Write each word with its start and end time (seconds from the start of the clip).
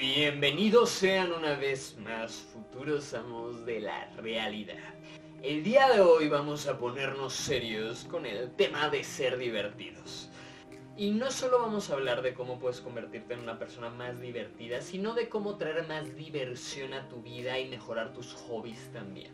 bienvenidos 0.00 0.90
sean 0.90 1.32
una 1.32 1.56
vez 1.56 1.96
más 1.98 2.32
futuros 2.52 3.14
amos 3.14 3.66
de 3.66 3.80
la 3.80 4.08
realidad. 4.16 4.94
El 5.42 5.64
día 5.64 5.88
de 5.88 6.00
hoy 6.00 6.28
vamos 6.28 6.68
a 6.68 6.78
ponernos 6.78 7.32
serios 7.32 8.04
con 8.04 8.24
el 8.24 8.52
tema 8.52 8.90
de 8.90 9.02
ser 9.02 9.38
divertidos. 9.38 10.30
Y 10.96 11.10
no 11.10 11.32
solo 11.32 11.58
vamos 11.58 11.90
a 11.90 11.94
hablar 11.94 12.22
de 12.22 12.32
cómo 12.32 12.60
puedes 12.60 12.80
convertirte 12.80 13.34
en 13.34 13.40
una 13.40 13.58
persona 13.58 13.90
más 13.90 14.20
divertida, 14.20 14.80
sino 14.82 15.14
de 15.14 15.28
cómo 15.28 15.56
traer 15.56 15.86
más 15.88 16.14
diversión 16.16 16.94
a 16.94 17.08
tu 17.08 17.20
vida 17.22 17.58
y 17.58 17.68
mejorar 17.68 18.12
tus 18.12 18.34
hobbies 18.34 18.92
también. 18.92 19.32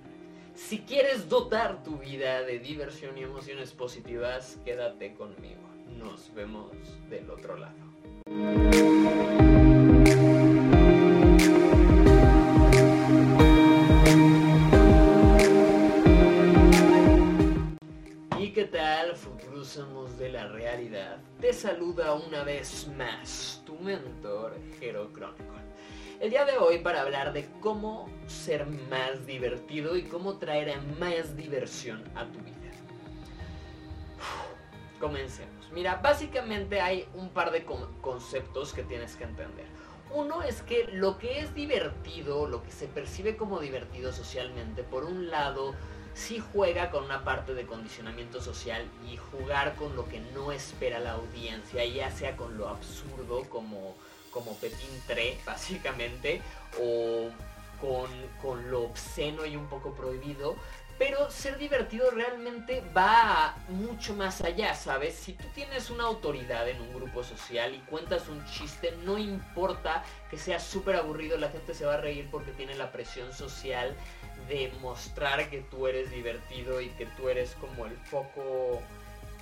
Si 0.55 0.81
quieres 0.81 1.29
dotar 1.29 1.83
tu 1.83 1.99
vida 1.99 2.43
de 2.43 2.59
diversión 2.59 3.19
y 3.19 3.23
emociones 3.23 3.73
positivas, 3.73 4.59
quédate 4.65 5.15
conmigo. 5.15 5.63
Nos 5.99 6.33
vemos 6.35 6.73
del 7.11 7.29
otro 7.31 7.59
lado. 7.59 8.74
Realidad? 20.49 21.19
Te 21.41 21.53
saluda 21.53 22.15
una 22.15 22.45
vez 22.45 22.89
más 22.97 23.63
tu 23.65 23.77
mentor, 23.77 24.57
Hero 24.81 25.11
Chronicle. 25.13 25.65
El 26.21 26.31
día 26.31 26.45
de 26.45 26.57
hoy 26.59 26.79
para 26.79 27.03
hablar 27.03 27.33
de 27.33 27.49
cómo 27.61 28.09
ser 28.27 28.67
más 28.67 29.27
divertido 29.27 29.97
y 29.97 30.05
cómo 30.05 30.39
traer 30.39 30.81
más 30.99 31.37
diversión 31.37 32.03
a 32.15 32.25
tu 32.27 32.39
vida. 32.41 32.55
Comencemos. 35.01 35.71
Mira, 35.73 35.97
básicamente 35.97 36.81
hay 36.81 37.07
un 37.15 37.29
par 37.31 37.51
de 37.51 37.65
conceptos 38.01 38.73
que 38.73 38.85
tienes 38.85 39.17
que 39.17 39.25
entender. 39.25 39.67
Uno 40.13 40.43
es 40.43 40.63
que 40.63 40.85
lo 40.93 41.19
que 41.19 41.41
es 41.41 41.55
divertido, 41.55 42.47
lo 42.47 42.63
que 42.63 42.71
se 42.71 42.87
percibe 42.87 43.37
como 43.37 43.59
divertido 43.59 44.13
socialmente, 44.13 44.85
por 44.85 45.05
un 45.05 45.29
lado, 45.29 45.75
sí 46.15 46.43
juega 46.53 46.91
con 46.91 47.05
una 47.05 47.25
parte 47.25 47.55
de 47.55 47.67
condicionamiento 47.67 48.41
social 48.41 48.89
y 49.11 49.17
jugar 49.17 49.75
con 49.75 49.95
lo 49.97 50.09
que 50.09 50.21
no 50.21 50.53
espera 50.53 51.01
la 51.01 51.13
audiencia, 51.13 51.85
ya 51.85 52.11
sea 52.11 52.37
con 52.37 52.57
lo 52.57 52.69
absurdo 52.69 53.43
como, 53.49 53.95
como 54.31 54.55
Pepín 54.57 55.03
3, 55.07 55.39
básicamente, 55.47 56.41
o 56.81 57.29
con, 57.81 58.11
con 58.41 58.71
lo 58.71 58.85
obsceno 58.85 59.45
y 59.45 59.57
un 59.57 59.67
poco 59.69 59.93
prohibido, 59.95 60.57
pero 60.97 61.29
ser 61.29 61.59
divertido 61.59 62.11
realmente 62.13 62.83
va 62.97 63.57
mucho 63.69 64.15
más 64.15 64.43
allá, 64.43 64.75
¿sabes? 64.75 65.17
Si 65.17 65.33
tú 65.33 65.45
tienes 65.53 65.91
una 65.91 66.05
autoridad 66.05 66.69
en 66.69 66.81
un 66.81 66.95
grupo 66.95 67.25
social 67.25 67.75
y 67.75 67.81
cuentas 67.81 68.29
un 68.29 68.45
chiste, 68.47 68.97
no 69.05 69.19
importa 69.19 70.05
que 70.31 70.39
sea 70.39 70.61
súper 70.61 70.95
aburrido, 70.95 71.37
la 71.37 71.49
gente 71.51 71.75
se 71.75 71.85
va 71.85 71.95
a 71.95 72.01
reír 72.01 72.29
porque 72.31 72.53
tiene 72.53 72.77
la 72.77 72.93
presión 72.93 73.33
social 73.33 73.97
de 74.49 74.73
mostrar 74.81 75.49
que 75.51 75.61
tú 75.63 75.87
eres 75.87 76.11
divertido 76.11 76.81
y 76.81 76.89
que 76.91 77.07
tú 77.07 77.29
eres 77.29 77.55
como 77.61 77.87
el 77.87 77.97
foco, 77.97 78.81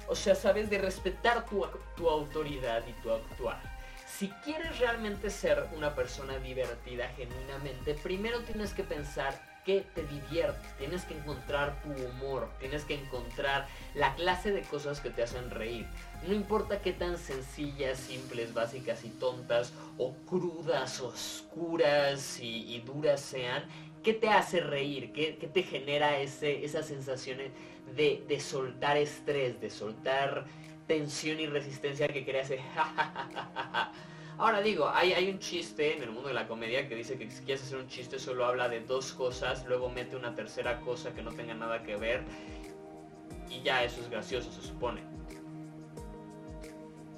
o 0.08 0.14
sea, 0.14 0.34
sabes, 0.34 0.70
de 0.70 0.78
respetar 0.78 1.46
tu, 1.46 1.66
tu 1.96 2.08
autoridad 2.08 2.82
y 2.86 2.92
tu 3.02 3.10
actuar. 3.10 3.60
Si 4.06 4.28
quieres 4.44 4.78
realmente 4.78 5.30
ser 5.30 5.66
una 5.76 5.94
persona 5.94 6.38
divertida 6.38 7.08
genuinamente, 7.16 7.94
primero 7.94 8.40
tienes 8.42 8.72
que 8.72 8.84
pensar 8.84 9.52
qué 9.64 9.84
te 9.94 10.04
divierte, 10.04 10.66
tienes 10.78 11.04
que 11.04 11.14
encontrar 11.14 11.80
tu 11.82 11.90
humor, 11.90 12.48
tienes 12.58 12.84
que 12.84 12.94
encontrar 12.94 13.66
la 13.94 14.14
clase 14.14 14.50
de 14.50 14.62
cosas 14.62 15.00
que 15.00 15.10
te 15.10 15.22
hacen 15.22 15.50
reír. 15.50 15.86
No 16.26 16.34
importa 16.34 16.80
qué 16.80 16.92
tan 16.92 17.18
sencillas, 17.18 17.98
simples, 17.98 18.54
básicas 18.54 19.04
y 19.04 19.10
tontas, 19.10 19.72
o 19.98 20.14
crudas, 20.26 21.00
oscuras 21.00 22.40
y, 22.40 22.74
y 22.74 22.80
duras 22.80 23.20
sean, 23.20 23.64
¿Qué 24.02 24.14
te 24.14 24.28
hace 24.28 24.60
reír? 24.60 25.12
¿Qué, 25.12 25.32
te 25.52 25.62
genera 25.62 26.18
ese, 26.18 26.64
esas 26.64 26.86
sensaciones 26.86 27.52
de, 27.94 28.24
de, 28.26 28.40
soltar 28.40 28.96
estrés, 28.96 29.60
de 29.60 29.70
soltar 29.70 30.44
tensión 30.86 31.38
y 31.38 31.46
resistencia 31.46 32.08
que 32.08 32.24
crea 32.24 32.42
ese 32.42 32.60
Ahora 34.38 34.60
digo, 34.60 34.90
hay, 34.92 35.12
hay 35.12 35.30
un 35.30 35.38
chiste 35.38 35.96
en 35.96 36.02
el 36.02 36.10
mundo 36.10 36.28
de 36.28 36.34
la 36.34 36.48
comedia 36.48 36.88
que 36.88 36.96
dice 36.96 37.16
que 37.16 37.30
si 37.30 37.44
quieres 37.44 37.62
hacer 37.62 37.78
un 37.78 37.86
chiste 37.86 38.18
solo 38.18 38.44
habla 38.44 38.68
de 38.68 38.80
dos 38.80 39.12
cosas, 39.12 39.64
luego 39.66 39.88
mete 39.88 40.16
una 40.16 40.34
tercera 40.34 40.80
cosa 40.80 41.14
que 41.14 41.22
no 41.22 41.30
tenga 41.32 41.54
nada 41.54 41.84
que 41.84 41.96
ver 41.96 42.24
y 43.48 43.62
ya 43.62 43.84
eso 43.84 44.00
es 44.00 44.10
gracioso, 44.10 44.50
se 44.50 44.62
supone. 44.62 45.02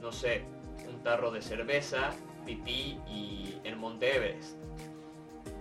No 0.00 0.12
sé, 0.12 0.44
un 0.86 1.02
tarro 1.02 1.30
de 1.30 1.40
cerveza, 1.40 2.10
pipí 2.44 2.98
y 3.08 3.58
el 3.64 3.76
Monte 3.76 4.16
Everest 4.16 4.63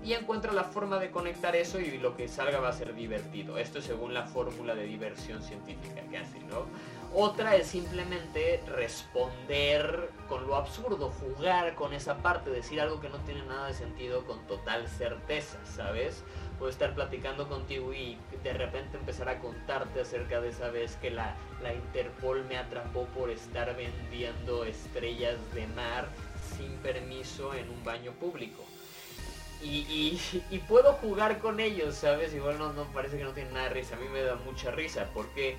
y 0.03 0.13
encuentra 0.13 0.51
la 0.51 0.65
forma 0.65 0.99
de 0.99 1.11
conectar 1.11 1.55
eso 1.55 1.79
y 1.79 1.97
lo 1.97 2.15
que 2.17 2.27
salga 2.27 2.59
va 2.59 2.69
a 2.69 2.73
ser 2.73 2.93
divertido. 2.93 3.57
Esto 3.57 3.79
es 3.79 3.85
según 3.85 4.13
la 4.13 4.23
fórmula 4.23 4.75
de 4.75 4.83
diversión 4.83 5.41
científica 5.41 6.01
que 6.09 6.17
hace, 6.17 6.39
¿no? 6.41 6.65
Otra 7.15 7.55
es 7.55 7.67
simplemente 7.67 8.61
responder 8.67 10.09
con 10.27 10.47
lo 10.47 10.55
absurdo, 10.55 11.11
jugar 11.11 11.75
con 11.75 11.93
esa 11.93 12.17
parte, 12.17 12.49
decir 12.49 12.81
algo 12.81 12.99
que 12.99 13.09
no 13.09 13.19
tiene 13.19 13.45
nada 13.45 13.67
de 13.67 13.75
sentido 13.75 14.25
con 14.25 14.39
total 14.47 14.87
certeza, 14.87 15.59
¿sabes? 15.63 16.23
Puedo 16.57 16.71
estar 16.71 16.95
platicando 16.95 17.47
contigo 17.47 17.93
y 17.93 18.17
de 18.43 18.53
repente 18.53 18.97
empezar 18.97 19.29
a 19.29 19.39
contarte 19.39 20.01
acerca 20.01 20.41
de 20.41 20.49
esa 20.49 20.69
vez 20.69 20.97
que 20.97 21.11
la, 21.11 21.35
la 21.61 21.73
Interpol 21.73 22.43
me 22.45 22.57
atrapó 22.57 23.05
por 23.05 23.29
estar 23.29 23.75
vendiendo 23.75 24.65
estrellas 24.65 25.37
de 25.53 25.67
mar 25.67 26.07
sin 26.57 26.71
permiso 26.77 27.53
en 27.53 27.69
un 27.69 27.83
baño 27.83 28.11
público 28.13 28.63
y, 29.63 30.59
puedo 30.67 30.93
jugar 30.93 31.39
con 31.39 31.59
ellos, 31.59 31.95
¿sabes? 31.95 32.33
Igual 32.33 32.57
no, 32.57 32.73
no 32.73 32.83
parece 32.93 33.17
que 33.17 33.23
no 33.23 33.31
tiene 33.31 33.51
nada 33.51 33.69
de 33.69 33.73
risa. 33.75 33.95
A 33.95 33.99
mí 33.99 34.07
me 34.09 34.21
da 34.21 34.35
mucha 34.35 34.71
risa 34.71 35.07
porque 35.13 35.57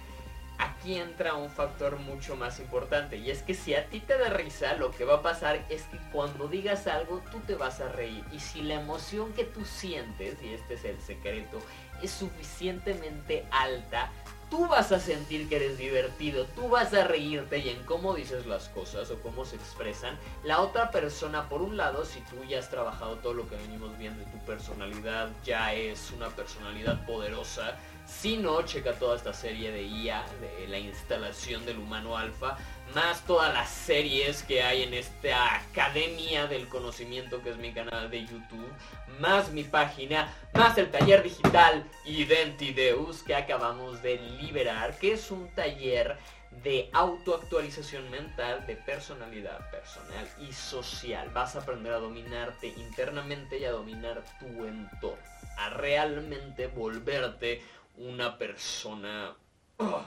aquí 0.58 0.96
entra 0.96 1.34
un 1.34 1.50
factor 1.50 1.98
mucho 1.98 2.36
más 2.36 2.60
importante. 2.60 3.16
Y 3.16 3.30
es 3.30 3.42
que 3.42 3.54
si 3.54 3.74
a 3.74 3.86
ti 3.88 4.00
te 4.00 4.16
da 4.18 4.28
risa, 4.28 4.74
lo 4.74 4.90
que 4.90 5.04
va 5.04 5.16
a 5.16 5.22
pasar 5.22 5.64
es 5.68 5.82
que 5.84 5.98
cuando 6.12 6.48
digas 6.48 6.86
algo, 6.86 7.22
tú 7.30 7.40
te 7.40 7.54
vas 7.54 7.80
a 7.80 7.88
reír. 7.88 8.24
Y 8.32 8.40
si 8.40 8.62
la 8.62 8.74
emoción 8.74 9.32
que 9.32 9.44
tú 9.44 9.64
sientes, 9.64 10.36
y 10.42 10.54
este 10.54 10.74
es 10.74 10.84
el 10.84 11.00
secreto, 11.00 11.60
es 12.02 12.10
suficientemente 12.10 13.46
alta, 13.50 14.10
tú 14.50 14.66
vas 14.66 14.92
a 14.92 15.00
sentir 15.00 15.48
que 15.48 15.56
eres 15.56 15.78
divertido, 15.78 16.46
tú 16.54 16.68
vas 16.68 16.92
a 16.94 17.04
reírte 17.04 17.58
y 17.58 17.70
en 17.70 17.82
cómo 17.84 18.14
dices 18.14 18.46
las 18.46 18.68
cosas 18.68 19.10
o 19.10 19.18
cómo 19.20 19.44
se 19.44 19.56
expresan. 19.56 20.18
La 20.42 20.60
otra 20.60 20.90
persona, 20.90 21.48
por 21.48 21.62
un 21.62 21.76
lado, 21.76 22.04
si 22.04 22.20
tú 22.20 22.44
ya 22.48 22.58
has 22.58 22.70
trabajado 22.70 23.16
todo 23.16 23.34
lo 23.34 23.48
que 23.48 23.56
venimos 23.56 23.96
viendo 23.98 24.24
de 24.24 24.30
tu 24.30 24.38
personalidad, 24.44 25.30
ya 25.44 25.72
es 25.74 26.10
una 26.10 26.28
personalidad 26.28 27.04
poderosa. 27.06 27.76
Si 28.06 28.36
no, 28.36 28.62
checa 28.62 28.92
toda 28.92 29.16
esta 29.16 29.32
serie 29.32 29.70
de 29.72 29.82
IA, 29.82 30.24
de 30.40 30.68
la 30.68 30.78
instalación 30.78 31.64
del 31.64 31.78
humano 31.78 32.16
alfa, 32.16 32.58
más 32.92 33.24
todas 33.24 33.52
las 33.52 33.68
series 33.70 34.42
que 34.42 34.62
hay 34.62 34.82
en 34.82 34.94
esta 34.94 35.56
academia 35.56 36.46
del 36.46 36.68
conocimiento 36.68 37.42
que 37.42 37.50
es 37.50 37.56
mi 37.56 37.72
canal 37.72 38.10
de 38.10 38.24
YouTube, 38.24 38.72
más 39.18 39.50
mi 39.50 39.64
página, 39.64 40.32
más 40.54 40.76
el 40.78 40.90
taller 40.90 41.22
digital 41.22 41.84
Identideus 42.04 43.22
que 43.22 43.34
acabamos 43.34 44.02
de 44.02 44.18
liberar, 44.40 44.98
que 44.98 45.14
es 45.14 45.30
un 45.30 45.48
taller 45.54 46.18
de 46.62 46.88
autoactualización 46.92 48.08
mental, 48.10 48.64
de 48.66 48.76
personalidad 48.76 49.70
personal 49.70 50.28
y 50.40 50.52
social. 50.52 51.30
Vas 51.30 51.56
a 51.56 51.60
aprender 51.60 51.92
a 51.92 51.98
dominarte 51.98 52.68
internamente 52.68 53.58
y 53.58 53.64
a 53.64 53.72
dominar 53.72 54.22
tu 54.38 54.46
entorno, 54.64 55.18
a 55.58 55.70
realmente 55.70 56.68
volverte 56.68 57.62
una 57.96 58.38
persona 58.38 59.34
oh, 59.78 60.04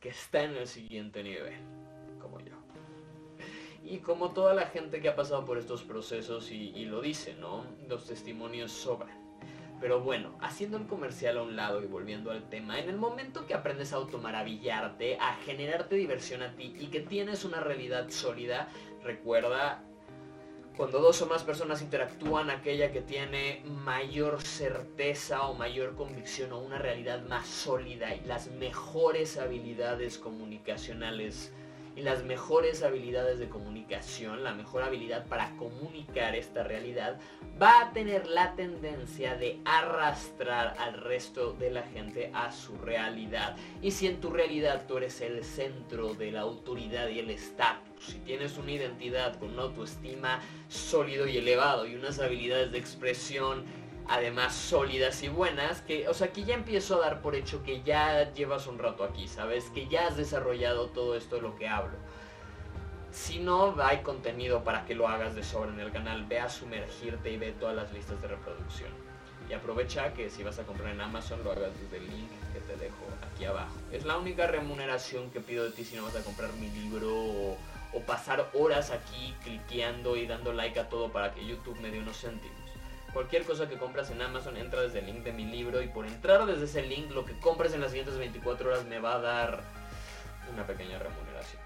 que 0.00 0.10
está 0.10 0.42
en 0.42 0.56
el 0.56 0.68
siguiente 0.68 1.22
nivel. 1.22 1.56
Y 3.88 3.98
como 3.98 4.32
toda 4.32 4.52
la 4.52 4.66
gente 4.66 5.00
que 5.00 5.08
ha 5.08 5.14
pasado 5.14 5.44
por 5.44 5.58
estos 5.58 5.84
procesos 5.84 6.50
y, 6.50 6.84
lo 6.86 7.00
dice, 7.00 7.34
¿no? 7.34 7.64
Los 7.88 8.06
testimonios 8.06 8.72
sobran. 8.72 9.16
Pero 9.80 10.00
bueno, 10.00 10.36
haciendo 10.40 10.76
el 10.76 10.86
comercial 10.86 11.38
a 11.38 11.42
un 11.42 11.54
lado 11.54 11.82
y 11.82 11.86
volviendo 11.86 12.30
al 12.32 12.48
tema, 12.48 12.80
en 12.80 12.88
el 12.88 12.96
momento 12.96 13.46
que 13.46 13.54
aprendes 13.54 13.92
a 13.92 13.96
automaravillarte, 13.96 15.18
a 15.20 15.34
generarte 15.44 15.94
diversión 15.96 16.42
a 16.42 16.56
ti 16.56 16.74
y 16.80 16.86
que 16.86 17.00
tienes 17.00 17.44
una 17.44 17.60
realidad 17.60 18.08
sólida, 18.08 18.68
recuerda, 19.04 19.84
cuando 20.76 20.98
dos 21.00 21.22
o 21.22 21.26
más 21.26 21.44
personas 21.44 21.80
interactúan, 21.80 22.50
aquella 22.50 22.90
que 22.90 23.02
tiene 23.02 23.62
mayor 23.64 24.42
certeza 24.42 25.42
o 25.46 25.54
mayor 25.54 25.94
convicción 25.94 26.52
o 26.52 26.58
una 26.58 26.78
realidad 26.78 27.22
más 27.22 27.46
sólida 27.46 28.14
y 28.14 28.20
las 28.22 28.48
mejores 28.48 29.38
habilidades 29.38 30.18
comunicacionales 30.18 31.52
y 31.96 32.02
las 32.02 32.22
mejores 32.24 32.82
habilidades 32.82 33.38
de 33.38 33.48
comunicación, 33.48 34.44
la 34.44 34.52
mejor 34.52 34.82
habilidad 34.82 35.26
para 35.26 35.50
comunicar 35.56 36.36
esta 36.36 36.62
realidad, 36.62 37.18
va 37.60 37.80
a 37.80 37.92
tener 37.92 38.26
la 38.26 38.54
tendencia 38.54 39.34
de 39.36 39.58
arrastrar 39.64 40.74
al 40.78 40.94
resto 40.94 41.54
de 41.54 41.70
la 41.70 41.82
gente 41.82 42.30
a 42.34 42.52
su 42.52 42.76
realidad. 42.76 43.56
Y 43.80 43.92
si 43.92 44.06
en 44.06 44.20
tu 44.20 44.30
realidad 44.30 44.84
tú 44.86 44.98
eres 44.98 45.22
el 45.22 45.42
centro 45.42 46.12
de 46.12 46.32
la 46.32 46.40
autoridad 46.40 47.08
y 47.08 47.18
el 47.18 47.30
estatus, 47.30 47.86
Si 47.98 48.18
tienes 48.18 48.58
una 48.58 48.72
identidad 48.72 49.38
con 49.38 49.52
una 49.52 49.62
autoestima 49.62 50.40
sólido 50.68 51.26
y 51.26 51.38
elevado 51.38 51.86
y 51.86 51.94
unas 51.94 52.18
habilidades 52.18 52.70
de 52.70 52.78
expresión 52.78 53.64
además 54.08 54.54
sólidas 54.54 55.22
y 55.22 55.28
buenas, 55.28 55.82
que, 55.82 56.08
o 56.08 56.14
sea, 56.14 56.32
ya 56.32 56.54
empiezo 56.54 56.96
a 56.96 57.06
dar 57.06 57.22
por 57.22 57.34
hecho 57.34 57.62
que 57.62 57.82
ya 57.82 58.32
llevas 58.32 58.66
un 58.66 58.78
rato 58.78 59.04
aquí, 59.04 59.28
¿sabes? 59.28 59.70
Que 59.70 59.88
ya 59.88 60.06
has 60.06 60.16
desarrollado 60.16 60.88
todo 60.88 61.16
esto 61.16 61.36
de 61.36 61.42
lo 61.42 61.56
que 61.56 61.68
hablo. 61.68 61.96
Si 63.10 63.38
no, 63.38 63.74
hay 63.82 63.98
contenido 63.98 64.62
para 64.62 64.84
que 64.84 64.94
lo 64.94 65.08
hagas 65.08 65.34
de 65.34 65.42
sobra 65.42 65.72
en 65.72 65.80
el 65.80 65.90
canal. 65.90 66.26
Ve 66.26 66.38
a 66.38 66.50
sumergirte 66.50 67.30
y 67.30 67.38
ve 67.38 67.52
todas 67.52 67.74
las 67.74 67.92
listas 67.92 68.20
de 68.20 68.28
reproducción. 68.28 68.90
Y 69.48 69.54
aprovecha 69.54 70.12
que 70.12 70.28
si 70.28 70.42
vas 70.42 70.58
a 70.58 70.64
comprar 70.64 70.92
en 70.92 71.00
Amazon 71.00 71.42
lo 71.42 71.52
hagas 71.52 71.70
desde 71.80 71.98
el 71.98 72.10
link 72.10 72.28
que 72.52 72.60
te 72.60 72.76
dejo 72.76 73.06
aquí 73.32 73.44
abajo. 73.44 73.74
Es 73.92 74.04
la 74.04 74.18
única 74.18 74.46
remuneración 74.46 75.30
que 75.30 75.40
pido 75.40 75.64
de 75.64 75.70
ti 75.70 75.84
si 75.84 75.96
no 75.96 76.02
vas 76.02 76.16
a 76.16 76.24
comprar 76.24 76.52
mi 76.54 76.68
libro 76.68 77.08
o, 77.14 77.56
o 77.92 78.00
pasar 78.00 78.50
horas 78.54 78.90
aquí 78.90 79.34
cliqueando 79.44 80.16
y 80.16 80.26
dando 80.26 80.52
like 80.52 80.78
a 80.78 80.88
todo 80.88 81.10
para 81.10 81.32
que 81.32 81.46
YouTube 81.46 81.80
me 81.80 81.90
dé 81.90 82.00
unos 82.00 82.20
céntimos. 82.20 82.55
Cualquier 83.16 83.44
cosa 83.44 83.66
que 83.66 83.78
compras 83.78 84.10
en 84.10 84.20
Amazon 84.20 84.58
entra 84.58 84.82
desde 84.82 84.98
el 84.98 85.06
link 85.06 85.24
de 85.24 85.32
mi 85.32 85.46
libro 85.46 85.80
y 85.80 85.88
por 85.88 86.06
entrar 86.06 86.44
desde 86.44 86.66
ese 86.66 86.82
link 86.82 87.10
lo 87.12 87.24
que 87.24 87.32
compres 87.40 87.72
en 87.72 87.80
las 87.80 87.92
siguientes 87.92 88.18
24 88.18 88.68
horas 88.68 88.84
me 88.84 88.98
va 88.98 89.14
a 89.14 89.20
dar 89.20 89.62
una 90.52 90.66
pequeña 90.66 90.98
remuneración. 90.98 91.62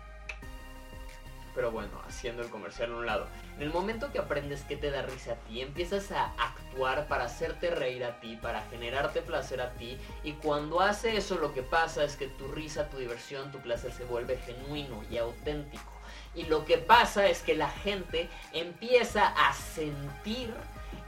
Pero 1.53 1.73
bueno, 1.73 2.01
haciendo 2.07 2.43
el 2.43 2.51
comercial 2.51 2.93
a 2.93 2.97
un 2.99 3.05
lado. 3.05 3.27
En 3.57 3.63
el 3.63 3.73
momento 3.73 4.13
que 4.13 4.21
aprendes 4.21 4.63
que 4.63 4.77
te 4.77 4.93
da 4.93 5.03
risa 5.03 5.33
a 5.33 5.35
ti, 5.49 5.61
empiezas 5.61 6.13
a 6.13 6.33
actuar 6.39 7.09
para 7.09 7.25
hacerte 7.25 7.71
reír 7.71 8.05
a 8.05 8.21
ti, 8.21 8.39
para 8.41 8.63
generarte 8.71 9.21
placer 9.21 9.61
a 9.61 9.73
ti. 9.73 9.99
Y 10.23 10.35
cuando 10.35 10.81
hace 10.81 11.17
eso 11.17 11.35
lo 11.35 11.53
que 11.53 11.63
pasa 11.63 12.05
es 12.05 12.15
que 12.15 12.29
tu 12.29 12.47
risa, 12.47 12.89
tu 12.89 12.99
diversión, 12.99 13.51
tu 13.51 13.59
placer 13.59 13.91
se 13.91 14.05
vuelve 14.05 14.37
genuino 14.37 15.03
y 15.11 15.19
auténtico. 15.19 15.91
Y 16.33 16.45
lo 16.45 16.65
que 16.65 16.79
pasa 16.79 17.27
es 17.27 17.43
que 17.43 17.57
la 17.57 17.71
gente 17.71 18.29
empieza 18.53 19.27
a 19.27 19.53
sentir 19.53 20.55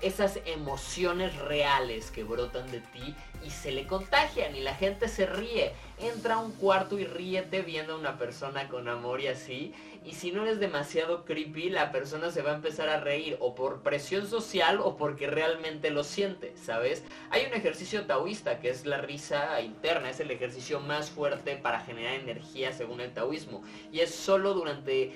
esas 0.03 0.41
emociones 0.45 1.37
reales 1.37 2.11
que 2.11 2.25
brotan 2.25 2.71
de 2.71 2.81
ti 2.81 3.15
y 3.45 3.51
se 3.51 3.71
le 3.71 3.87
contagian 3.87 4.55
y 4.55 4.61
la 4.61 4.75
gente 4.75 5.09
se 5.09 5.27
ríe. 5.27 5.73
Entra 5.99 6.35
a 6.35 6.39
un 6.39 6.53
cuarto 6.53 6.99
y 6.99 7.05
ríete 7.05 7.63
viendo 7.63 7.95
a 7.95 7.99
una 7.99 8.19
persona 8.19 8.69
con 8.69 8.89
amor 8.89 9.21
y 9.21 9.29
así. 9.29 9.73
Y 10.05 10.15
si 10.15 10.33
no 10.33 10.43
eres 10.43 10.59
demasiado 10.59 11.25
creepy, 11.25 11.71
la 11.71 11.93
persona 11.93 12.31
se 12.31 12.43
va 12.43 12.51
a 12.51 12.57
empezar 12.57 12.89
a 12.89 12.99
reír 13.01 13.37
o 13.39 13.55
por 13.55 13.83
presión 13.83 14.27
social 14.27 14.81
o 14.83 14.97
porque 14.97 15.29
realmente 15.29 15.91
lo 15.91 16.03
siente, 16.03 16.53
¿sabes? 16.57 17.05
Hay 17.31 17.47
un 17.47 17.55
ejercicio 17.55 18.05
taoísta 18.05 18.59
que 18.59 18.71
es 18.71 18.85
la 18.85 18.99
risa 18.99 19.61
interna, 19.61 20.11
es 20.11 20.19
el 20.19 20.33
ejercicio 20.33 20.81
más 20.81 21.11
fuerte 21.11 21.57
para 21.57 21.81
generar 21.81 22.15
energía 22.15 22.73
según 22.73 23.01
el 23.01 23.13
taoísmo. 23.13 23.63
Y 23.93 24.01
es 24.01 24.13
solo 24.13 24.55
durante 24.55 25.13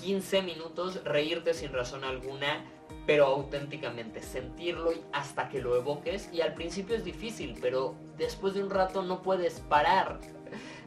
15 0.00 0.42
minutos 0.42 1.04
reírte 1.04 1.52
sin 1.54 1.72
razón 1.72 2.04
alguna 2.04 2.64
pero 3.06 3.26
auténticamente, 3.26 4.22
sentirlo 4.22 4.92
hasta 5.12 5.48
que 5.48 5.60
lo 5.60 5.76
evoques 5.76 6.30
y 6.32 6.40
al 6.40 6.54
principio 6.54 6.96
es 6.96 7.04
difícil, 7.04 7.58
pero 7.60 7.94
después 8.16 8.54
de 8.54 8.62
un 8.62 8.70
rato 8.70 9.02
no 9.02 9.22
puedes 9.22 9.60
parar 9.60 10.20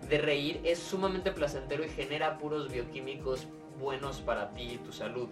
de 0.10 0.18
reír, 0.18 0.62
es 0.64 0.80
sumamente 0.80 1.32
placentero 1.32 1.86
y 1.86 1.90
genera 1.90 2.38
puros 2.38 2.72
bioquímicos 2.72 3.48
buenos 3.80 4.22
para 4.22 4.52
ti 4.52 4.74
y 4.74 4.78
tu 4.78 4.92
salud. 4.92 5.28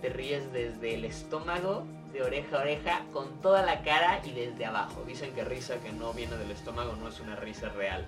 Te 0.00 0.10
ríes 0.10 0.52
desde 0.52 0.94
el 0.94 1.04
estómago, 1.04 1.84
de 2.12 2.22
oreja 2.22 2.58
a 2.58 2.60
oreja, 2.60 3.04
con 3.12 3.40
toda 3.40 3.62
la 3.62 3.82
cara 3.82 4.20
y 4.24 4.30
desde 4.30 4.64
abajo. 4.64 5.02
Dicen 5.06 5.34
que 5.34 5.44
risa 5.44 5.78
que 5.80 5.92
no 5.92 6.12
viene 6.12 6.36
del 6.36 6.50
estómago 6.50 6.94
no 6.96 7.08
es 7.08 7.20
una 7.20 7.36
risa 7.36 7.68
real 7.70 8.06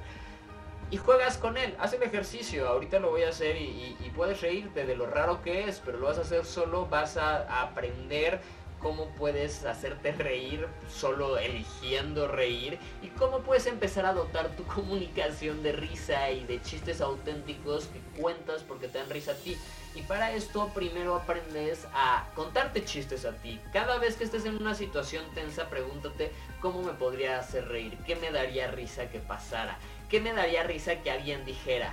y 0.91 0.97
juegas 0.97 1.39
con 1.39 1.57
él, 1.57 1.75
haz 1.79 1.93
el 1.93 2.03
ejercicio, 2.03 2.69
ahorita 2.69 2.99
lo 2.99 3.11
voy 3.11 3.23
a 3.23 3.29
hacer 3.29 3.57
y, 3.57 3.97
puedes 4.17 4.43
reírte 4.43 4.85
de 4.85 4.97
lo 4.97 5.07
raro 5.07 5.41
que 5.41 5.69
es, 5.69 5.81
pero 5.83 5.99
lo 5.99 6.07
vas 6.09 6.19
a 6.19 6.23
hacer 6.23 6.45
solo, 6.45 6.87
vas 6.87 7.17
a, 7.17 7.63
aprender 7.63 8.41
cómo 8.81 9.07
puedes 9.11 9.65
hacerte 9.65 10.13
reír 10.13 10.67
solo 10.91 11.39
eligiendo 11.39 12.27
reír 12.27 12.79
y 13.03 13.09
cómo 13.09 13.41
puedes 13.41 13.67
empezar 13.67 14.05
a 14.05 14.13
dotar 14.13 14.49
tu 14.57 14.65
comunicación 14.75 15.63
de 15.63 15.73
risa 15.73 16.31
y 16.31 16.45
de 16.45 16.61
chistes 16.61 17.01
auténticos 17.01 17.87
que 17.87 18.21
cuentas 18.21 18.63
porque 18.63 18.89
te 18.89 18.99
dan 18.99 19.11
risa 19.11 19.33
a 19.33 19.35
ti. 19.35 19.57
Y 19.95 20.03
para 20.03 20.33
esto 20.33 20.71
primero 20.73 21.17
aprendes 21.17 21.87
a 21.93 22.25
contarte 22.35 22.85
chistes 22.85 23.25
a 23.25 23.33
ti. 23.33 23.61
Cada 23.73 23.99
vez 23.99 24.17
que 24.17 24.25
estés 24.25 24.45
en 24.45 24.57
una 24.57 24.75
situación 24.75 25.25
tensa, 25.35 25.69
pregúntate 25.69 26.31
cómo 26.61 26.83
me 26.83 26.93
podría 26.93 27.41
hacer 27.41 27.67
reír, 27.67 27.99
qué 28.07 28.15
me 28.17 28.31
daría 28.31 28.71
risa 28.71 29.11
que 29.11 29.19
pasara. 29.19 29.79
¿Qué 30.09 30.21
me 30.21 30.33
daría 30.33 30.63
risa 30.63 31.03
que 31.03 31.11
alguien 31.11 31.45
dijera? 31.45 31.93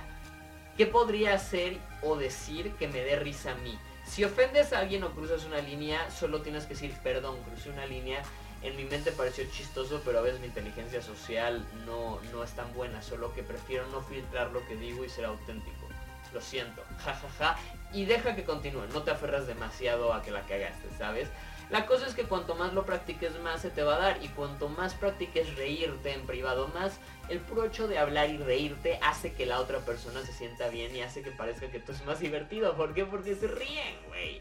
¿Qué 0.76 0.86
podría 0.86 1.34
hacer 1.34 1.78
o 2.02 2.16
decir 2.16 2.72
que 2.72 2.86
me 2.86 3.00
dé 3.00 3.16
risa 3.16 3.52
a 3.52 3.54
mí? 3.56 3.78
Si 4.06 4.24
ofendes 4.24 4.72
a 4.72 4.78
alguien 4.78 5.04
o 5.04 5.10
cruzas 5.10 5.44
una 5.44 5.58
línea, 5.58 6.10
solo 6.10 6.40
tienes 6.40 6.64
que 6.64 6.74
decir, 6.74 6.94
perdón, 7.02 7.36
crucé 7.42 7.70
una 7.70 7.86
línea. 7.86 8.22
En 8.62 8.76
mi 8.76 8.84
mente 8.84 9.12
pareció 9.12 9.44
chistoso, 9.50 10.00
pero 10.04 10.18
a 10.18 10.22
veces 10.22 10.40
mi 10.40 10.46
inteligencia 10.46 11.02
social 11.02 11.64
no, 11.84 12.20
no 12.32 12.42
es 12.42 12.50
tan 12.52 12.72
buena, 12.74 13.02
solo 13.02 13.32
que 13.34 13.42
prefiero 13.42 13.86
no 13.88 14.00
filtrar 14.02 14.50
lo 14.50 14.66
que 14.66 14.76
digo 14.76 15.04
y 15.04 15.08
ser 15.08 15.26
auténtico. 15.26 15.88
Lo 16.32 16.40
siento, 16.40 16.82
jajaja. 16.98 17.28
Ja, 17.38 17.54
ja. 17.54 17.77
Y 17.92 18.04
deja 18.04 18.36
que 18.36 18.44
continúe, 18.44 18.86
no 18.92 19.02
te 19.02 19.10
aferras 19.10 19.46
demasiado 19.46 20.12
a 20.12 20.22
que 20.22 20.30
la 20.30 20.42
cagaste, 20.42 20.88
¿sabes? 20.98 21.28
La 21.70 21.84
cosa 21.84 22.06
es 22.06 22.14
que 22.14 22.24
cuanto 22.24 22.54
más 22.54 22.72
lo 22.72 22.86
practiques 22.86 23.38
más 23.40 23.60
se 23.60 23.70
te 23.70 23.82
va 23.82 23.96
a 23.96 23.98
dar 23.98 24.24
y 24.24 24.28
cuanto 24.28 24.68
más 24.70 24.94
practiques 24.94 25.54
reírte 25.56 26.12
en 26.12 26.26
privado 26.26 26.68
más, 26.68 26.98
el 27.28 27.40
puro 27.40 27.64
hecho 27.64 27.86
de 27.88 27.98
hablar 27.98 28.30
y 28.30 28.38
reírte 28.38 28.98
hace 29.02 29.34
que 29.34 29.44
la 29.44 29.60
otra 29.60 29.78
persona 29.80 30.22
se 30.22 30.32
sienta 30.32 30.68
bien 30.68 30.96
y 30.96 31.02
hace 31.02 31.22
que 31.22 31.30
parezca 31.30 31.70
que 31.70 31.78
tú 31.78 31.92
es 31.92 32.04
más 32.06 32.20
divertido. 32.20 32.74
¿Por 32.74 32.94
qué? 32.94 33.04
Porque 33.04 33.34
se 33.34 33.48
ríen, 33.48 33.96
güey. 34.08 34.40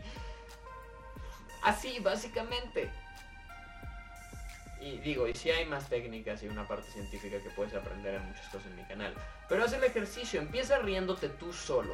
Así, 1.63 1.99
básicamente. 1.99 2.89
Y 4.79 4.97
digo, 4.99 5.27
y 5.27 5.33
si 5.33 5.51
hay 5.51 5.65
más 5.65 5.89
técnicas 5.89 6.43
y 6.43 6.47
una 6.47 6.65
parte 6.65 6.89
científica 6.91 7.41
que 7.41 7.49
puedes 7.49 7.73
aprender 7.73 8.15
en 8.15 8.25
muchas 8.25 8.47
cosas 8.47 8.67
en 8.67 8.77
mi 8.77 8.83
canal. 8.83 9.13
Pero 9.49 9.65
haz 9.65 9.73
el 9.73 9.83
ejercicio, 9.83 10.39
empieza 10.39 10.77
riéndote 10.79 11.27
tú 11.27 11.51
solo 11.51 11.93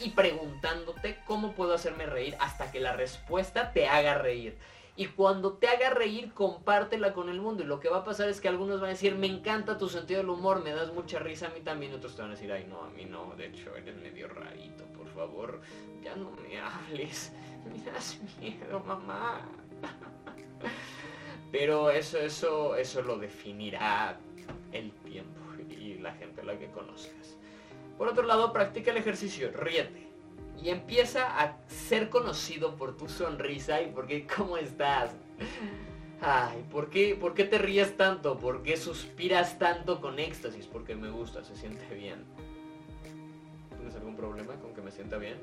y 0.00 0.10
preguntándote 0.10 1.18
cómo 1.26 1.52
puedo 1.52 1.74
hacerme 1.74 2.06
reír 2.06 2.36
hasta 2.40 2.70
que 2.70 2.80
la 2.80 2.94
respuesta 2.94 3.72
te 3.72 3.86
haga 3.88 4.18
reír. 4.18 4.56
Y 4.96 5.06
cuando 5.06 5.54
te 5.54 5.66
haga 5.66 5.90
reír, 5.90 6.32
compártela 6.32 7.14
con 7.14 7.28
el 7.28 7.40
mundo. 7.40 7.64
Y 7.64 7.66
lo 7.66 7.80
que 7.80 7.88
va 7.88 7.98
a 7.98 8.04
pasar 8.04 8.28
es 8.28 8.40
que 8.40 8.48
algunos 8.48 8.80
van 8.80 8.90
a 8.90 8.92
decir, 8.92 9.16
me 9.16 9.26
encanta 9.26 9.76
tu 9.76 9.88
sentido 9.88 10.20
del 10.20 10.30
humor, 10.30 10.62
me 10.62 10.70
das 10.70 10.92
mucha 10.92 11.18
risa 11.18 11.48
a 11.48 11.50
mí 11.50 11.60
también. 11.60 11.92
Otros 11.94 12.14
te 12.14 12.22
van 12.22 12.30
a 12.30 12.34
decir, 12.34 12.52
ay 12.52 12.64
no, 12.68 12.82
a 12.82 12.90
mí 12.90 13.04
no, 13.04 13.34
de 13.36 13.46
hecho 13.46 13.74
eres 13.74 13.96
medio 13.96 14.28
rarito, 14.28 14.84
por 14.96 15.08
favor, 15.08 15.60
ya 16.02 16.14
no 16.14 16.30
me 16.30 16.60
hables. 16.60 17.32
Me 17.64 17.82
das 17.90 18.18
miedo, 18.38 18.78
mamá. 18.80 19.40
Pero 21.50 21.90
eso, 21.90 22.18
eso, 22.18 22.76
eso 22.76 23.00
lo 23.00 23.16
definirá 23.16 24.18
el 24.70 24.92
tiempo 24.92 25.40
y 25.58 25.94
la 25.94 26.12
gente 26.12 26.42
a 26.42 26.44
la 26.44 26.58
que 26.58 26.66
conozcas. 26.66 27.38
Por 27.98 28.08
otro 28.08 28.24
lado, 28.24 28.52
practica 28.52 28.90
el 28.90 28.96
ejercicio, 28.96 29.50
ríete. 29.52 30.08
Y 30.62 30.70
empieza 30.70 31.40
a 31.40 31.58
ser 31.68 32.08
conocido 32.10 32.76
por 32.76 32.96
tu 32.96 33.08
sonrisa 33.08 33.82
y 33.82 33.90
por 33.90 34.06
qué, 34.06 34.26
¿cómo 34.36 34.56
estás? 34.56 35.10
Ay, 36.20 36.64
¿por 36.70 36.88
qué, 36.88 37.14
¿por 37.14 37.34
qué 37.34 37.44
te 37.44 37.58
ríes 37.58 37.96
tanto? 37.96 38.38
¿Por 38.38 38.62
qué 38.62 38.76
suspiras 38.76 39.58
tanto 39.58 40.00
con 40.00 40.18
éxtasis? 40.18 40.66
Porque 40.66 40.94
me 40.94 41.10
gusta, 41.10 41.44
se 41.44 41.54
siente 41.54 41.94
bien. 41.94 42.24
¿Tienes 43.76 43.94
algún 43.96 44.16
problema 44.16 44.54
con 44.54 44.72
que 44.72 44.80
me 44.80 44.90
sienta 44.90 45.18
bien? 45.18 45.36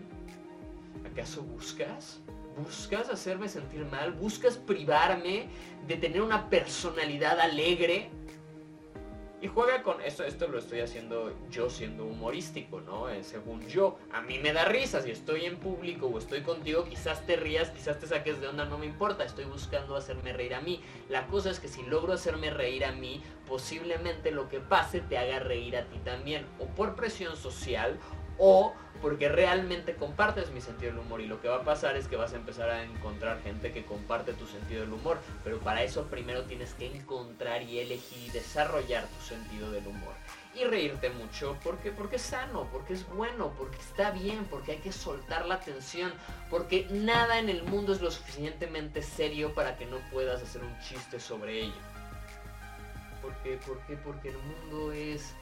¿Acaso 1.05 1.43
buscas? 1.43 2.19
¿Buscas 2.57 3.09
hacerme 3.09 3.47
sentir 3.47 3.85
mal? 3.85 4.11
¿Buscas 4.13 4.57
privarme 4.57 5.49
de 5.87 5.97
tener 5.97 6.21
una 6.21 6.49
personalidad 6.49 7.39
alegre? 7.39 8.09
Y 9.41 9.47
juega 9.47 9.81
con 9.81 9.99
esto, 10.01 10.23
esto 10.23 10.47
lo 10.47 10.59
estoy 10.59 10.81
haciendo 10.81 11.33
yo 11.49 11.67
siendo 11.67 12.05
humorístico, 12.05 12.79
¿no? 12.79 13.09
Eh, 13.09 13.23
según 13.23 13.67
yo, 13.67 13.97
a 14.13 14.21
mí 14.21 14.37
me 14.37 14.53
da 14.53 14.65
risa, 14.65 15.01
si 15.01 15.09
estoy 15.09 15.45
en 15.45 15.57
público 15.57 16.05
o 16.05 16.19
estoy 16.19 16.41
contigo, 16.41 16.85
quizás 16.85 17.25
te 17.25 17.37
rías, 17.37 17.71
quizás 17.71 17.99
te 17.99 18.05
saques 18.05 18.39
de 18.39 18.47
onda, 18.47 18.65
no 18.65 18.77
me 18.77 18.85
importa, 18.85 19.23
estoy 19.23 19.45
buscando 19.45 19.95
hacerme 19.95 20.31
reír 20.31 20.53
a 20.53 20.61
mí. 20.61 20.79
La 21.09 21.25
cosa 21.25 21.49
es 21.49 21.59
que 21.59 21.67
si 21.67 21.81
logro 21.81 22.13
hacerme 22.13 22.51
reír 22.51 22.85
a 22.85 22.91
mí, 22.91 23.23
posiblemente 23.47 24.29
lo 24.29 24.47
que 24.47 24.59
pase 24.59 25.01
te 25.01 25.17
haga 25.17 25.39
reír 25.39 25.75
a 25.75 25.85
ti 25.85 25.97
también, 26.05 26.45
o 26.59 26.65
por 26.67 26.93
presión 26.95 27.35
social, 27.35 27.97
o 28.37 28.75
porque 29.01 29.29
realmente 29.29 29.95
compartes 29.95 30.51
mi 30.51 30.61
sentido 30.61 30.91
del 30.91 31.01
humor 31.01 31.21
y 31.21 31.27
lo 31.27 31.41
que 31.41 31.47
va 31.47 31.57
a 31.57 31.63
pasar 31.63 31.97
es 31.97 32.07
que 32.07 32.15
vas 32.15 32.33
a 32.33 32.35
empezar 32.35 32.69
a 32.69 32.83
encontrar 32.83 33.41
gente 33.41 33.71
que 33.71 33.83
comparte 33.83 34.33
tu 34.33 34.45
sentido 34.45 34.81
del 34.81 34.93
humor, 34.93 35.17
pero 35.43 35.59
para 35.59 35.83
eso 35.83 36.05
primero 36.05 36.43
tienes 36.43 36.73
que 36.75 36.85
encontrar 36.85 37.63
y 37.63 37.79
elegir 37.79 38.29
y 38.29 38.29
desarrollar 38.29 39.05
tu 39.07 39.21
sentido 39.23 39.71
del 39.71 39.87
humor. 39.87 40.13
Y 40.53 40.65
reírte 40.65 41.09
mucho, 41.09 41.57
porque 41.63 41.91
porque 41.91 42.17
es 42.17 42.21
sano, 42.23 42.67
porque 42.71 42.93
es 42.93 43.07
bueno, 43.07 43.53
porque 43.57 43.77
está 43.77 44.11
bien, 44.11 44.45
porque 44.49 44.73
hay 44.73 44.77
que 44.79 44.91
soltar 44.91 45.45
la 45.45 45.61
tensión, 45.61 46.11
porque 46.49 46.87
nada 46.91 47.39
en 47.39 47.49
el 47.49 47.63
mundo 47.63 47.93
es 47.93 48.01
lo 48.01 48.11
suficientemente 48.11 49.01
serio 49.01 49.53
para 49.55 49.77
que 49.77 49.85
no 49.85 49.97
puedas 50.11 50.43
hacer 50.43 50.61
un 50.61 50.77
chiste 50.79 51.19
sobre 51.19 51.61
ello. 51.61 51.81
¿Por 53.21 53.33
qué? 53.37 53.57
¿Por 53.65 53.79
qué? 53.85 53.95
Porque 53.95 54.29
el 54.29 54.37
mundo 54.37 54.91
es 54.91 55.33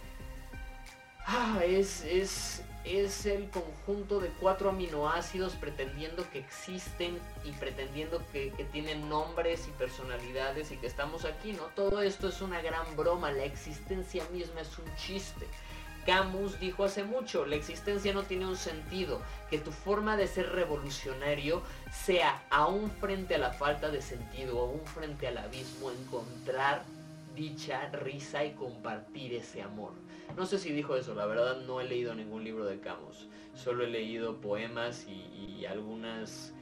Ah, 1.26 1.62
es, 1.64 2.04
es, 2.06 2.64
es 2.84 3.26
el 3.26 3.50
conjunto 3.50 4.20
de 4.20 4.30
cuatro 4.40 4.70
aminoácidos 4.70 5.54
pretendiendo 5.54 6.28
que 6.32 6.40
existen 6.40 7.20
y 7.46 7.52
pretendiendo 7.52 8.24
que, 8.32 8.52
que, 8.52 8.64
tienen 8.64 9.08
nombres 9.10 9.68
y 9.68 9.72
personalidades 9.72 10.72
y 10.72 10.78
que 10.78 10.88
estamos 10.88 11.26
aquí, 11.26 11.54
¿no? 11.54 11.64
Todo 11.76 12.02
esto 12.02 12.30
es 12.30 12.42
una 12.42 12.62
gran 12.62 12.96
broma, 12.96 13.32
la 13.32 13.44
existencia 13.44 14.24
misma 14.32 14.62
es 14.62 14.78
un 14.80 14.96
chiste. 14.96 15.48
Camus 16.06 16.60
dijo 16.60 16.86
hace 16.86 17.04
mucho, 17.04 17.46
la 17.46 17.56
existencia 17.56 18.14
no 18.14 18.24
tiene 18.24 18.48
un 18.48 18.58
sentido, 18.58 19.22
que 19.50 19.60
tu 19.60 19.72
forma 19.72 20.18
de 20.18 20.28
ser 20.28 20.50
revolucionario 20.50 21.62
sea 21.92 22.42
aún 22.50 22.90
frente 22.90 23.36
a 23.36 23.38
la 23.38 23.52
falta 23.52 23.90
de 23.90 24.02
sentido, 24.02 24.60
aún 24.60 24.82
frente 24.86 25.28
al 25.28 25.38
abismo, 25.38 25.92
encontrar 25.92 26.84
dicha, 27.40 27.90
risa 27.94 28.44
y 28.44 28.52
compartir 28.52 29.34
ese 29.34 29.62
amor. 29.62 29.94
No 30.36 30.46
sé 30.46 30.60
si 30.60 30.74
dijo 30.74 30.98
eso, 30.98 31.16
la 31.16 31.26
verdad 31.26 31.62
no 31.62 31.80
he 31.80 31.86
leído 31.86 32.14
ningún 32.14 32.44
libro 32.44 32.66
de 32.66 32.82
Camus, 32.82 33.30
solo 33.54 33.86
he 33.86 33.88
leído 33.88 34.42
poemas 34.42 35.08
y, 35.08 35.66
algunas 35.66 36.54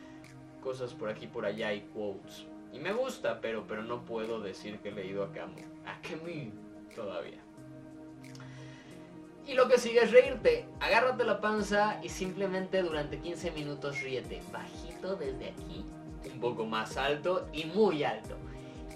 cosas 0.61 0.93
por 0.93 1.09
aquí 1.09 1.27
por 1.27 1.45
allá 1.45 1.73
y 1.73 1.81
quotes. 1.81 2.45
Y 2.73 2.79
me 2.79 2.91
gusta, 2.91 3.39
pero, 3.41 3.65
pero 3.67 3.83
no 3.83 4.03
puedo 4.05 4.39
decir 4.41 4.79
que 4.79 4.89
he 4.89 4.91
leído 4.91 5.23
a 5.23 5.31
Camus, 5.31 5.63
a 5.85 5.99
Camus 6.01 6.53
todavía. 6.93 7.39
Y 9.47 9.53
lo 9.53 9.69
que 9.69 9.77
sigue 9.77 10.03
es 10.03 10.11
reírte. 10.11 10.67
Agárrate 10.81 11.23
la 11.23 11.39
panza 11.39 12.01
y 12.03 12.09
simplemente 12.09 12.83
durante 12.83 13.17
15 13.19 13.51
minutos 13.51 14.01
ríete. 14.01 14.41
Bajito 14.51 15.15
desde 15.15 15.49
aquí, 15.49 15.85
un 16.31 16.39
poco 16.41 16.65
más 16.65 16.97
alto 16.97 17.47
y 17.53 17.63
muy 17.65 18.03
alto. 18.03 18.35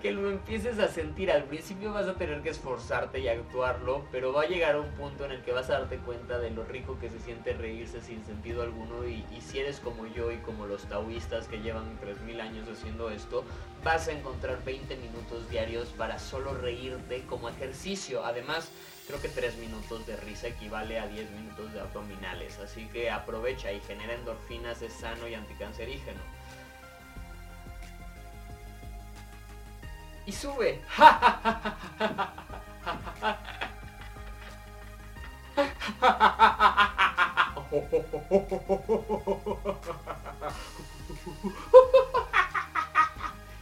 que 0.00 0.10
lo 0.10 0.30
empieces 0.30 0.78
a 0.78 0.88
sentir. 0.88 1.30
Al 1.30 1.44
principio 1.44 1.92
vas 1.92 2.06
a 2.06 2.14
tener 2.14 2.42
que 2.42 2.50
esforzarte 2.50 3.20
y 3.20 3.28
actuarlo, 3.28 4.04
pero 4.10 4.32
va 4.32 4.42
a 4.42 4.46
llegar 4.46 4.76
un 4.76 4.90
punto 4.92 5.24
en 5.24 5.32
el 5.32 5.42
que 5.42 5.52
vas 5.52 5.70
a 5.70 5.74
darte 5.74 5.98
cuenta 5.98 6.38
de 6.38 6.50
lo 6.50 6.64
rico 6.64 6.98
que 7.00 7.10
se 7.10 7.18
siente 7.20 7.52
reírse 7.52 8.00
sin 8.00 8.24
sentido 8.24 8.62
alguno. 8.62 9.06
Y, 9.06 9.24
si 9.40 9.58
eres 9.58 9.80
como 9.80 10.06
yo 10.06 10.30
y 10.32 10.38
como 10.38 10.66
los 10.66 10.82
taoístas 10.84 11.46
que 11.46 11.60
llevan 11.60 11.98
3.000 12.00 12.40
años 12.40 12.68
haciendo 12.68 13.10
esto, 13.10 13.44
vas 13.84 14.08
a 14.08 14.12
encontrar 14.12 14.64
20 14.64 14.96
minutos 14.96 15.48
diarios 15.50 15.88
para 15.88 16.18
solo 16.18 16.54
reírte 16.54 17.24
como 17.26 17.48
ejercicio. 17.48 18.24
Además, 18.24 18.70
creo 19.06 19.20
que 19.20 19.28
3 19.28 19.58
minutos 19.58 20.06
de 20.06 20.16
risa 20.16 20.48
equivale 20.48 20.98
a 20.98 21.06
10 21.06 21.30
minutos 21.32 21.72
de 21.72 21.80
abdominales. 21.80 22.58
Así 22.58 22.86
que 22.86 23.10
aprovecha 23.10 23.72
y 23.72 23.80
genera 23.80 24.14
endorfinas, 24.14 24.82
es 24.82 24.92
sano 24.92 25.28
y 25.28 25.34
anticancerígeno. 25.34 26.41
Y 30.26 30.32
sube. 30.32 30.80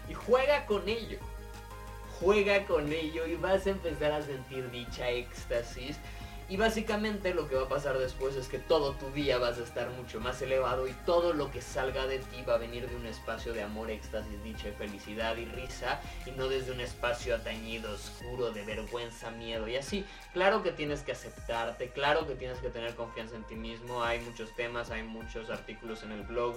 y 0.09 0.15
juega 0.15 0.67
con 0.67 0.89
ello. 0.89 1.19
Juega 2.21 2.65
con 2.67 2.93
ello 2.93 3.27
y 3.27 3.37
vas 3.37 3.67
a 3.67 3.71
empezar 3.71 4.13
a 4.13 4.23
sentir 4.23 4.71
dicha 4.71 5.09
éxtasis 5.09 5.97
y 6.51 6.57
básicamente 6.57 7.33
lo 7.33 7.49
que 7.49 7.55
va 7.55 7.63
a 7.63 7.69
pasar 7.69 7.97
después 7.97 8.35
es 8.35 8.49
que 8.49 8.59
todo 8.59 8.95
tu 8.95 9.09
día 9.13 9.39
vas 9.39 9.59
a 9.59 9.63
estar 9.63 9.89
mucho 9.91 10.19
más 10.19 10.43
elevado 10.43 10.89
y 10.89 10.93
todo 11.07 11.33
lo 11.33 11.49
que 11.53 11.63
salga 11.63 12.09
de 12.09 12.19
ti 12.19 12.43
va 12.47 12.55
a 12.55 12.59
venir 12.59 12.89
de 12.89 12.97
un 12.97 13.07
espacio 13.07 13.53
de 13.53 13.63
amor, 13.63 13.89
éxtasis, 13.89 14.43
dicha, 14.43 14.73
felicidad 14.77 15.37
y 15.37 15.45
risa 15.45 16.01
y 16.27 16.33
no 16.33 16.49
desde 16.49 16.73
un 16.73 16.81
espacio 16.81 17.37
atañido, 17.37 17.93
oscuro, 17.93 18.51
de 18.51 18.65
vergüenza, 18.65 19.31
miedo 19.31 19.69
y 19.69 19.77
así. 19.77 20.05
Claro 20.33 20.65
que 20.65 20.73
tienes 20.73 21.03
que 21.03 21.13
aceptarte, 21.13 21.91
claro 21.91 22.27
que 22.27 22.35
tienes 22.35 22.59
que 22.59 22.69
tener 22.69 22.97
confianza 22.97 23.37
en 23.37 23.45
ti 23.45 23.55
mismo, 23.55 24.03
hay 24.03 24.19
muchos 24.19 24.53
temas, 24.57 24.91
hay 24.91 25.05
muchos 25.05 25.51
artículos 25.51 26.03
en 26.03 26.11
el 26.11 26.23
blog. 26.23 26.57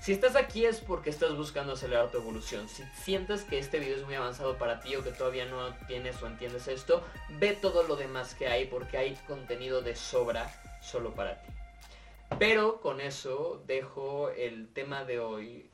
Si 0.00 0.12
estás 0.12 0.36
aquí 0.36 0.66
es 0.66 0.80
porque 0.80 1.08
estás 1.08 1.34
buscando 1.34 1.72
acelerar 1.72 2.10
tu 2.10 2.18
evolución. 2.18 2.68
Si 2.68 2.82
sientes 3.02 3.42
que 3.42 3.58
este 3.58 3.78
video 3.78 3.96
es 3.96 4.04
muy 4.04 4.14
avanzado 4.14 4.58
para 4.58 4.80
ti 4.80 4.94
o 4.96 5.04
que 5.04 5.12
todavía 5.12 5.46
no 5.46 5.74
tienes 5.86 6.20
o 6.22 6.26
entiendes 6.26 6.68
esto, 6.68 7.02
ve 7.38 7.54
todo 7.54 7.84
lo 7.84 7.96
demás 7.96 8.34
que 8.34 8.48
hay 8.48 8.66
porque 8.66 8.98
hay 8.98 9.18
contenido 9.34 9.82
de 9.82 9.96
sobra 9.96 10.48
solo 10.80 11.12
para 11.12 11.42
ti. 11.42 11.50
Pero 12.38 12.80
con 12.80 13.00
eso 13.00 13.60
dejo 13.66 14.30
el 14.30 14.68
tema 14.68 15.04
de 15.04 15.18
hoy 15.18 15.68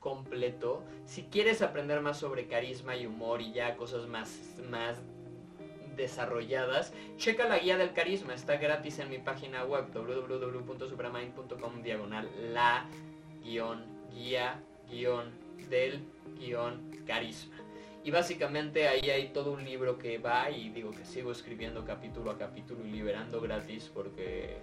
completo. 0.00 0.82
Si 1.04 1.22
quieres 1.24 1.62
aprender 1.62 2.00
más 2.00 2.18
sobre 2.18 2.48
carisma 2.48 2.96
y 2.96 3.06
humor 3.06 3.40
y 3.40 3.52
ya 3.52 3.76
cosas 3.76 4.08
más, 4.08 4.36
más 4.68 4.98
desarrolladas, 5.96 6.92
checa 7.18 7.48
la 7.48 7.60
guía 7.60 7.76
del 7.78 7.92
carisma. 7.92 8.34
Está 8.34 8.56
gratis 8.56 8.98
en 8.98 9.10
mi 9.10 9.18
página 9.18 9.64
web 9.64 9.86
www.supermind.com 9.94 11.82
diagonal 11.82 12.28
la 12.52 12.86
guion 13.44 13.84
guía 14.12 14.60
guion 14.90 15.30
del 15.70 16.00
guion 16.36 16.90
carisma. 17.06 17.65
Y 18.06 18.12
básicamente 18.12 18.86
ahí 18.86 19.10
hay 19.10 19.30
todo 19.30 19.50
un 19.50 19.64
libro 19.64 19.98
que 19.98 20.18
va 20.18 20.48
y 20.48 20.68
digo 20.68 20.92
que 20.92 21.04
sigo 21.04 21.32
escribiendo 21.32 21.84
capítulo 21.84 22.30
a 22.30 22.38
capítulo 22.38 22.86
y 22.86 22.90
liberando 22.92 23.40
gratis 23.40 23.90
porque 23.92 24.58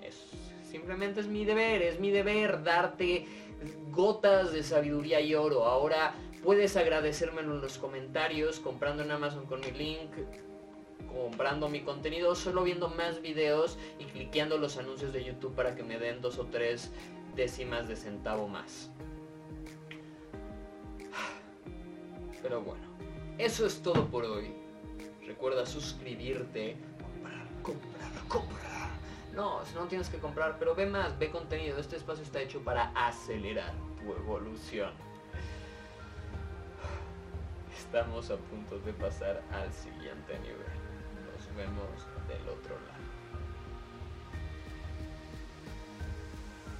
es 0.00 0.16
simplemente 0.70 1.20
es 1.20 1.26
mi 1.26 1.44
deber, 1.44 1.82
es 1.82 2.00
mi 2.00 2.10
deber 2.10 2.62
darte 2.62 3.26
gotas 3.90 4.54
de 4.54 4.62
sabiduría 4.62 5.20
y 5.20 5.34
oro. 5.34 5.66
Ahora 5.66 6.14
puedes 6.42 6.74
agradecérmelo 6.74 7.56
en 7.56 7.60
los 7.60 7.76
comentarios 7.76 8.60
comprando 8.60 9.02
en 9.02 9.10
Amazon 9.10 9.44
con 9.44 9.60
mi 9.60 9.72
link 9.72 10.10
comprando 11.12 11.68
mi 11.68 11.80
contenido, 11.80 12.34
solo 12.34 12.62
viendo 12.62 12.88
más 12.88 13.20
videos 13.20 13.76
y 13.98 14.04
cliqueando 14.04 14.56
los 14.56 14.78
anuncios 14.78 15.12
de 15.12 15.22
YouTube 15.22 15.54
para 15.54 15.74
que 15.76 15.82
me 15.82 15.98
den 15.98 16.22
dos 16.22 16.38
o 16.38 16.46
tres 16.46 16.90
décimas 17.36 17.88
de 17.88 17.96
centavo 17.96 18.48
más. 18.48 18.90
Pero 22.42 22.62
bueno, 22.62 22.82
eso 23.38 23.66
es 23.66 23.82
todo 23.82 24.06
por 24.06 24.24
hoy. 24.24 24.52
Recuerda 25.26 25.66
suscribirte, 25.66 26.76
comprar, 27.00 27.46
comprar, 27.62 28.28
comprar. 28.28 28.90
No, 29.34 29.60
no 29.74 29.86
tienes 29.86 30.08
que 30.08 30.18
comprar, 30.18 30.58
pero 30.58 30.74
ve 30.74 30.86
más, 30.86 31.18
ve 31.18 31.30
contenido. 31.30 31.78
Este 31.78 31.96
espacio 31.96 32.24
está 32.24 32.40
hecho 32.40 32.60
para 32.60 32.90
acelerar 32.94 33.72
tu 33.98 34.12
evolución. 34.12 34.92
Estamos 37.76 38.30
a 38.30 38.36
punto 38.36 38.78
de 38.80 38.92
pasar 38.92 39.42
al 39.52 39.72
siguiente 39.72 40.38
nivel. 40.40 40.58
Nos 41.32 41.56
vemos 41.56 41.88
del 42.28 42.48
otro 42.48 42.74
lado. 42.86 42.99